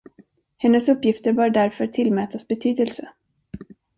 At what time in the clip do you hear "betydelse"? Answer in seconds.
2.47-3.09